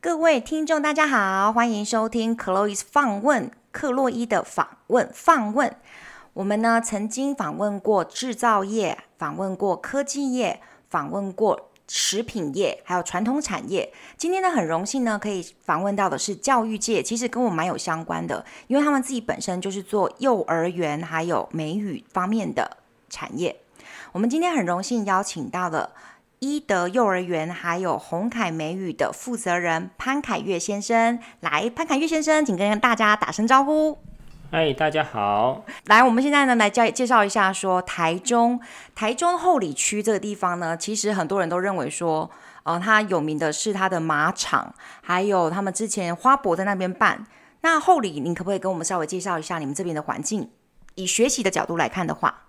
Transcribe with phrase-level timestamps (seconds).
[0.00, 5.76] 各位听众，大家好，欢迎收听 Chloe's 访问，克洛伊的访问访问。
[6.32, 13.92] 我们呢曾经访问过制造业，访问过科技业，访问过食品业，还有传统产业。
[14.16, 22.78] 今天呢很荣幸呢可以访问到的是教育界，其实跟我蛮有相关的，因为他们自己本身就是做幼儿园还有美语方面的
[23.10, 23.54] 产业。
[24.12, 25.92] 我们今天很荣幸邀请到了。
[26.44, 33.96] 伊德幼儿园还有鸿凯美语的负责人潘凯月先生，来，潘凯月先生，请跟大家打声招呼。
[34.54, 35.64] 嗨，大家好。
[35.86, 38.60] 来，我们现在呢来介介绍一下，说台中
[38.94, 42.30] 台中后里区这个地方呢，其实很多人都认为说，
[42.64, 47.26] 呃，它有名的是它的马场，还有他们之前花博在那边办。
[47.62, 50.50] 那后里，你可不可以跟我们稍微介绍一下你们这边的环境？
[50.96, 52.44] 以学习的角度来看的话，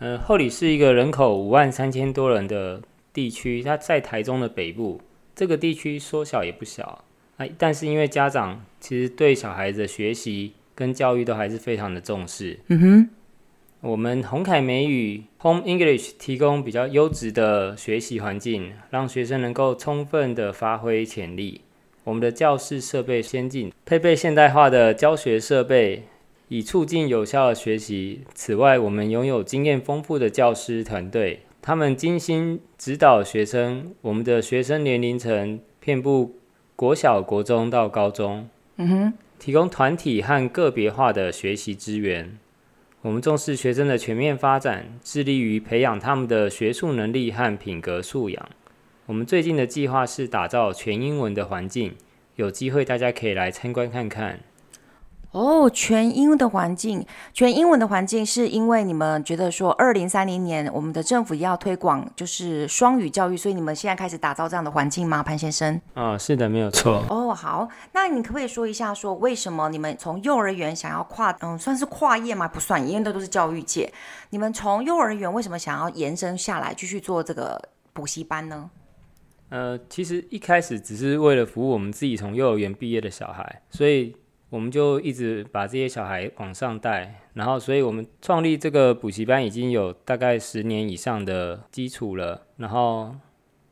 [0.00, 2.82] 呃，后里是一个人口五万三千多人的。
[3.12, 5.00] 地区，它在台中的北部，
[5.36, 7.04] 这个地区说小也不小
[7.36, 7.48] 哎。
[7.56, 12.58] 但是因为家长其实对小孩子的学习跟教育都还是非常的重视。
[12.68, 13.08] 嗯哼，
[13.80, 21.60] 我们红凯美语 Home English 提供比较优质的学习环境，让学生能够充分的发挥潜力。
[22.04, 26.02] 我们的教室设备先进，配备现代化的教学设备，
[26.48, 28.20] 以促进有效的学习。
[28.34, 31.40] 此外，我们拥有经验丰富的教师团队。
[31.62, 36.36] 他们精心指导学生，我们的学生年龄层遍布
[36.76, 39.12] 国小、国中到高中，嗯哼，
[39.44, 42.38] 提供团体和个别化的学习资源。
[43.02, 48.48] 我们重视学生的全面发展，致力于培养他们的学术能力和品格素养。
[49.04, 51.94] 我们最近的计划是打造全英文的环境，
[52.36, 54.40] 有机会大家可以来参观看看。
[55.34, 65.74] 哦，全英文的环境，全英文的环境，是因为你们觉得说，二零三零年我们的政府要推广就是双语教育，所以你们现在开始打造这样的环境吗，潘先生？
[65.94, 67.04] 啊、哦，是的，没有错。
[67.08, 72.46] 哦，好，那你可不可以说一下，说为什么你们从幼儿园想要跨，嗯，算是跨业吗？
[72.46, 73.92] 不算，因为都都是教育界。
[74.30, 77.60] 你们从幼儿园为什么想要延伸下来，继续做这个
[77.92, 78.70] 补习班呢？
[79.48, 84.14] 呃，其实一开始只是为了服务我们自己从幼儿园毕业的小孩，所以。
[84.54, 93.16] 我们就一直把这些小孩往上带，然后，所以我们创立这个补习班已经有大概十年以上的基础了，然后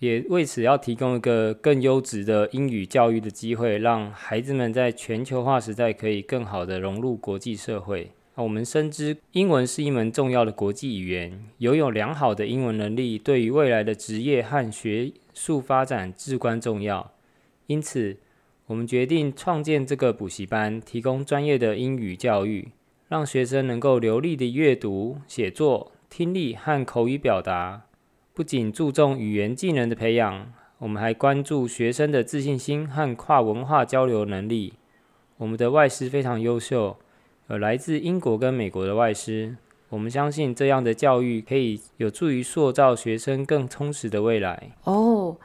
[0.00, 8.10] 也为此要提供一个更优质的英语教育的机会，让孩子们在全球化时代可以更好的融入国际社会。
[8.34, 17.12] 我们深知英文是一门重要的国际语言，拥有良好的英文能力对于未来的职业和学术发展至关重要，
[17.68, 18.16] 因此。
[18.66, 22.70] 我们决定创建这个补习班，提供专业的英语教育，
[23.08, 27.82] 让学生能够流利的阅读、写作、听力和口语表达。
[28.32, 34.74] 不仅注重语言技能的培养，我们还关注学生的自信心和跨文化交流能力。
[35.36, 36.96] 我们的外师非常优秀，
[37.48, 39.56] 有来自英国跟美国的外师。
[39.90, 44.70] 我们相信这样的教育可以有助于塑造学生更充实的未来。
[44.84, 45.36] 哦，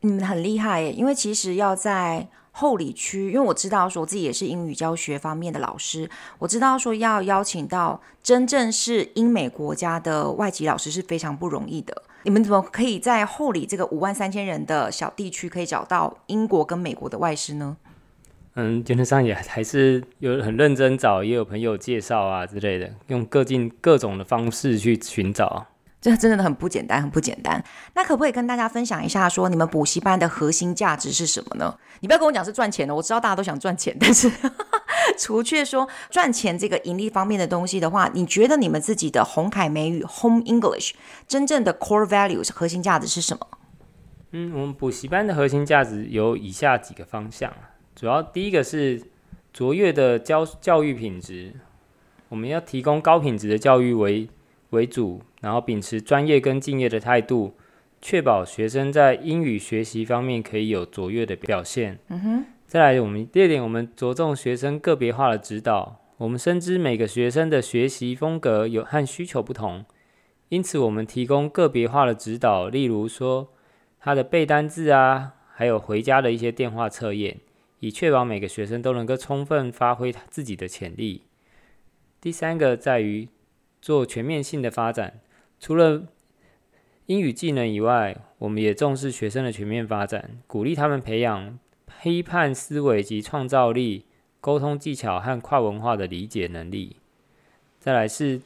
[0.00, 6.08] 你们很厉害耶，因为其实要在后里区，因为我知道说我自己也是英语教学方面的老师，
[6.38, 12.02] 我知道说要邀请到真正是英美国家的外籍老师是非常不容易的。
[12.24, 17.76] 你们怎么可以在后里这个五万三千人的小地区可以找到英国跟美国的外师呢？
[18.54, 25.66] 嗯，基本上也还是有很认真找，也有朋友介绍啊之类的，用各尽各种的方式去寻找。
[26.02, 27.64] 这真的很不简单，很不简单。
[27.94, 31.78] 那可不可以跟大家分享一下，说你们补习班的核心价值是什么呢？
[32.00, 34.28] 你不要跟我讲是赚钱的，我知道大家都想赚钱， 但是
[35.16, 40.90] 除却说赚钱这个盈利方面的东西的话，你觉得你们自己的红凯美语 Home English
[41.28, 43.46] 真正的 core values 核心价值是什么？
[44.32, 47.54] 嗯，我们补习班的核心价值有以下几个方向，
[47.94, 49.00] 主要第一个是
[49.52, 51.52] 卓越的教教育品质，
[52.28, 54.28] 我们要提供高品质的教育为
[54.70, 55.22] 为主。
[55.42, 57.52] 然后秉持专业跟敬业的态度，
[58.00, 61.98] 确保学生在英语学习方面可以有卓越的表现。
[62.08, 62.44] 嗯哼。
[62.66, 66.00] 再来，我们第二点，我们着重学生个别化的指导。
[66.16, 69.84] 我们深知每个学生的学习风格有和需求不同，
[70.48, 73.52] 因此我们提供个别化的指导，例如说
[74.00, 77.40] 他的背单字啊，还有回家的一些电话测验，
[77.80, 81.22] 以确保每个学生都能够充分发挥他自己的潜力。
[82.20, 83.28] 第三个在于
[83.80, 85.20] 做全面性的发展。
[85.62, 86.08] 除了
[87.06, 91.56] 英语技能以外，我们也重视学生的全面发展，鼓励他们培养
[92.02, 94.04] 批判思维及创造力、
[94.40, 96.96] 沟通技巧和跨文化的理解能力。
[97.78, 98.40] 再来是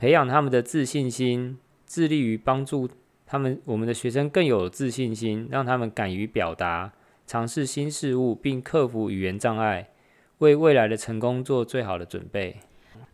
[0.00, 2.90] 培养他们的自信心，致力于帮助
[3.24, 6.92] 他们我们的学生更有自信心，让他们敢于表达，
[7.28, 9.90] 尝试新事物，并克服语言障碍，
[10.38, 12.56] 为未来的成功做最好的准备。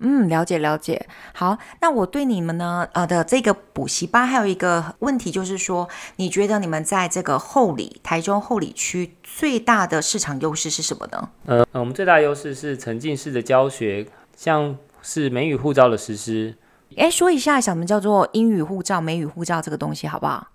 [0.01, 1.07] 嗯，了解了解。
[1.35, 11.29] 好，那我对你们呢，呃的这个补习班还有一个问题，就是说，你觉得你们在这个后里，台中后里区最大的市场优势是什么呢？
[11.45, 16.57] 呃，我们最大优势是沉浸式的教学，像是美语护照的实施。
[16.97, 20.49] 哎，说一下什么叫做英语护照、美语护照这个东西，好不好？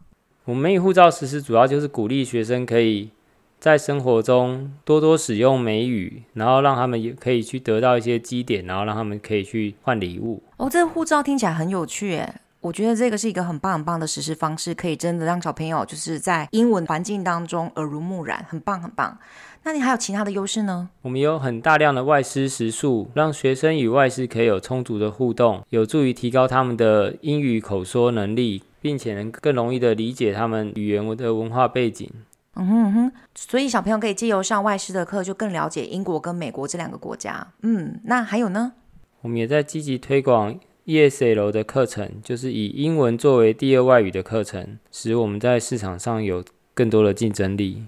[0.46, 3.12] 我们美语护照实施主要就是鼓励学生可以。
[3.60, 10.44] 在生活中多多使用美语，然后让他们也可以去得到一些积点，然后让他们可以去换礼物。
[10.58, 19.18] 哦，这个护照听起来很有趣诶，我觉得这个是一个很棒很棒的实施方式，可以真的让小朋友就是在英文环境当中耳濡目染，很棒很棒。
[19.64, 20.90] 那你还有其他的优势呢？
[21.02, 32.08] 我们有很大量的外师时数，让学生与外师可以有充足的互动，有助于提高他们的英语口说能力，并且能更容易的理解他们语言的文化背景。
[32.56, 37.46] 嗯哼哼，所以小朋友可以借由上外师的课，就更了解英国跟美国这两个国家。
[37.62, 38.74] 嗯，那还有呢？
[39.22, 46.44] 我们也在积极推广 ESL 的课程，就是以英文作为第二外语的课程，使我们在市场上有
[46.74, 47.84] 更多的竞争力。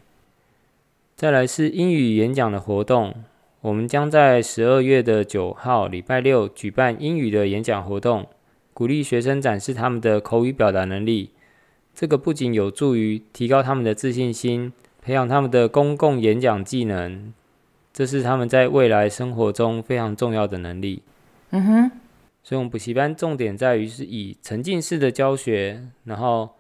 [1.16, 3.16] 再来是英语演讲的活动，
[3.62, 8.28] 我们将在十二月的九号礼拜六举办英语的演讲活动，
[8.74, 11.32] 鼓励学生展示他们的口语表达能力。
[12.00, 14.72] 这个不仅有助于提高他们的自信心，
[15.02, 17.34] 培养他们的公共演讲技能，
[17.92, 21.02] 这是他们在未来生活中非常重要的能力。
[21.50, 21.92] 嗯哼，
[22.44, 26.52] 所以，我们补习班重点在于是以沉浸式的教学，然后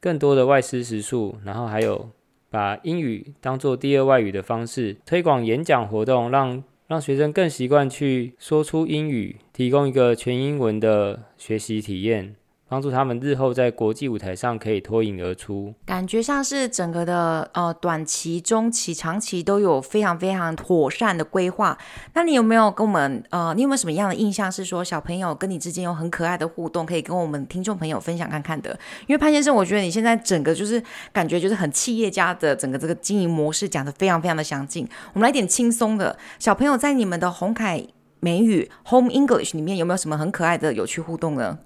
[0.00, 2.10] 更多的外师时数，然后还有
[2.50, 12.34] 把英语当做第二外语的方式推广演讲活动，让让学生更习惯去说出英语，提供一个全英文的学习体验。
[12.68, 21.78] 帮助他们日后在国际舞台上可以脱颖而出，感觉像是整个的呃短期、中期、长期都有非常非常妥善的规划。
[22.14, 28.76] 那你有没有跟我们呃，你有没有什么样的印象是说小朋友跟你之间有很可爱的互动，可以跟我们听众朋友分享看看的？
[29.06, 30.82] 因为潘先生，我觉得你现在整个就是
[31.12, 34.88] 感觉就是很企业家的整个这个经营模式讲得非常非常的详尽。
[35.12, 37.86] 我们来点轻松的，小朋友在你们的红凯
[38.18, 41.60] 美语 Home English 里面有没有什么很可爱的有趣互动呢？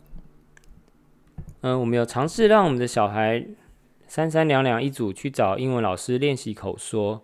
[1.62, 3.44] 嗯，我们有尝试让我们的小孩
[4.06, 7.22] 三三两两一组去找英文老师练习口说。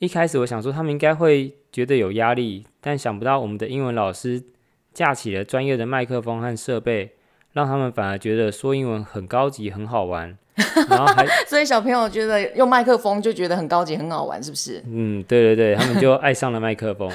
[0.00, 4.42] 一开始我想说他们应该会觉得有压力，但想不到我们的英文老师
[4.92, 7.14] 架起了专业的麦克风和设备，
[7.52, 10.36] 让他们反而觉得说英文很高级、很好玩。
[10.88, 14.82] 然后还所以小朋友觉得用麦克风就觉得很高级、很好玩，是不是？
[14.86, 17.10] 嗯，对对对，他们就爱上了麦克风。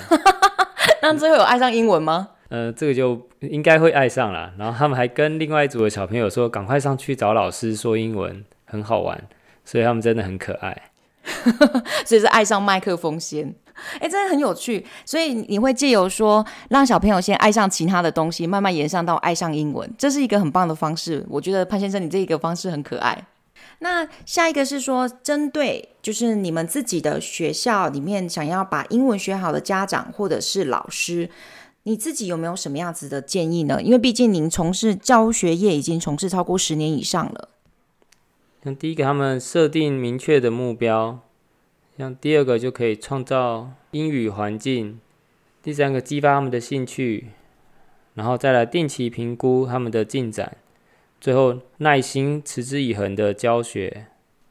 [1.03, 2.29] 那最后有爱上英文吗？
[2.49, 4.51] 呃，这个就应该会爱上了。
[4.57, 9.23] 然后他们还跟另外一组的小朋友说：“赶快上去找老师说英文，很好玩。”
[9.63, 10.89] 所以他们真的很可爱。
[12.05, 13.53] 所以是爱上麦克风先，
[13.99, 14.83] 哎，真的很有趣。
[15.05, 21.23] 所以你会借由说让小朋友先爱上其他的东西，慢慢延上到爱上英文，这是一个很棒的方式。
[21.29, 23.25] 我觉得潘先生你这个方式很可爱。
[23.79, 31.29] 那下一个是说，针对就是你们自己的学校里面想要把英文学好的家长或者是老师。
[31.89, 33.81] 你自己有没有什么样子的建议呢？
[33.81, 37.49] 因为毕竟您从事教学业已经从事超过十年以上了。
[38.63, 41.17] 像第一个，他们设定明确的目标；
[41.97, 44.99] 像第二个，就可以创造英语环境；
[45.63, 47.23] 第三个，激发他们的兴趣；
[48.13, 50.57] 然后再来定期评估他们的进展；
[51.19, 54.05] 最后，耐心、持之以恒的教学。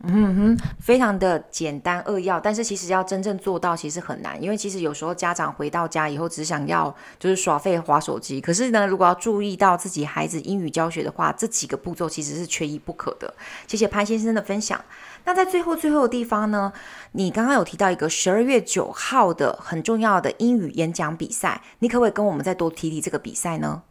[0.04, 13.34] 嗯哼，非常的简单扼要，但是其实要真正做到其实很难，因为其实有时候家长回到家以后只想要就是耍废滑手机，可是呢，如果要注意到自己孩子英语教学的话，这几个步骤其实是缺一不可的。
[13.66, 14.80] 谢谢潘先生的分享。
[15.24, 16.72] 那在最后最后的地方呢，
[17.12, 23.82] 你刚刚有提到一个十二月九号的很重要的英语演讲比赛，你可不可以跟我们再多提提这个比赛呢？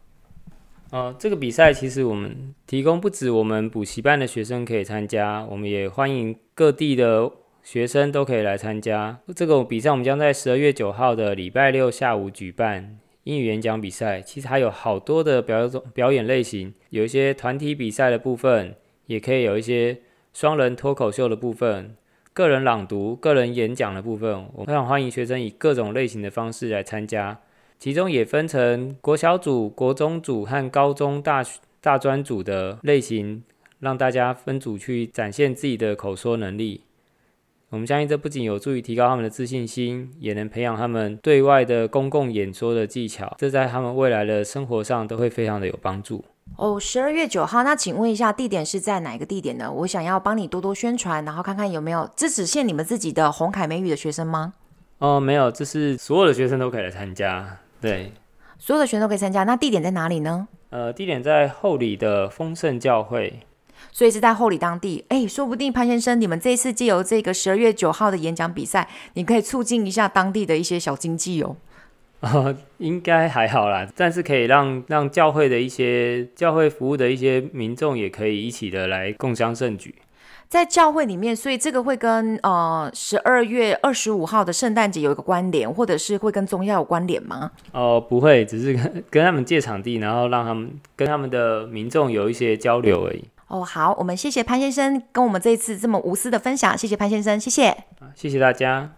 [0.90, 7.30] 呃，这个比赛其实我们提供不止我们补习班的学生可以参加，我们也欢迎各地的
[7.62, 9.18] 学生都可以来参加。
[9.36, 14.22] 这个比赛我们将在十二月九号的礼拜六下午举办英语演讲比赛。
[14.22, 18.74] 其实还有好多的表演表演类型，有一些团体比赛的部分，
[19.06, 19.98] 也可以有一些
[20.32, 21.94] 双人脱口秀的部分，
[22.32, 24.48] 个人朗读、个人演讲的部分。
[24.54, 27.38] 我非常欢迎学生以各种类型的方式来参加。
[27.78, 31.44] 其中也分成国小组、国中组和高中大
[31.80, 33.42] 大专组的类型，
[33.78, 36.82] 让大家分组去展现自己的口说能力。
[37.70, 46.24] 我们相信这不仅有助于提高他们的自信心，也能培养他们对外的公共演说的技巧，这在他们未来的生活上都会非常的有帮助。
[46.56, 49.70] 哦，十二月九号，那请问一下地点是在哪个地点呢？
[49.70, 54.54] 我想要帮你多多宣传，然后看看有没有，这只限你们自己的红凯美语的学生吗？
[54.96, 58.12] 哦，没有，这是所有的学生都可以来参加，对，
[58.58, 59.44] 所有的学生都可以参加。
[59.44, 60.48] 那地点在哪里呢？
[60.70, 63.40] 呃，地点在后里的丰盛教会。
[63.92, 71.56] 所以是在后里当地，哎，说不定潘先生，你们这一次借由这个十二月九号的演讲比赛，你可以促进一下当地的一些小经济哦。
[72.20, 79.94] 哦， 应该还好啦，但是可以让让教会的一些教会服务的一些民众也可以一起的来共襄盛举。
[80.48, 87.50] 在教会里面，所以这个会跟呃十二月二十五号的圣诞节有一个关联，或者是会跟宗教有关联吗？
[87.72, 93.24] 哦，不会，只是跟跟他们借场地，然后让他们跟他们的民众有一些交流而已。
[93.48, 97.74] 哦，好，我们谢谢潘先生跟我们这一次这么无私的分享，谢谢潘先生，谢谢，
[98.14, 98.86] 谢谢大家。